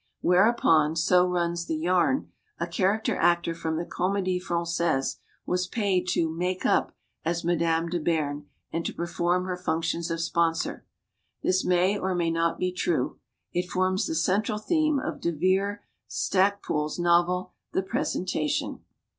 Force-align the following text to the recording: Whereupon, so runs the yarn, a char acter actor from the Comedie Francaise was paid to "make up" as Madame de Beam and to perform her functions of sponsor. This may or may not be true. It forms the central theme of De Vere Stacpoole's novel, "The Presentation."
Whereupon, 0.21 0.95
so 0.95 1.27
runs 1.27 1.67
the 1.67 1.75
yarn, 1.75 2.31
a 2.59 2.65
char 2.65 2.99
acter 2.99 3.15
actor 3.15 3.53
from 3.53 3.77
the 3.77 3.85
Comedie 3.85 4.39
Francaise 4.41 5.17
was 5.45 5.67
paid 5.67 6.07
to 6.07 6.27
"make 6.27 6.65
up" 6.65 6.95
as 7.23 7.43
Madame 7.43 7.87
de 7.87 7.99
Beam 7.99 8.47
and 8.73 8.83
to 8.87 8.95
perform 8.95 9.45
her 9.45 9.55
functions 9.55 10.09
of 10.09 10.19
sponsor. 10.19 10.87
This 11.43 11.63
may 11.63 11.99
or 11.99 12.15
may 12.15 12.31
not 12.31 12.57
be 12.57 12.71
true. 12.71 13.19
It 13.53 13.69
forms 13.69 14.07
the 14.07 14.15
central 14.15 14.57
theme 14.57 14.97
of 14.99 15.21
De 15.21 15.31
Vere 15.31 15.83
Stacpoole's 16.07 16.97
novel, 16.97 17.53
"The 17.73 17.83
Presentation." 17.83 18.79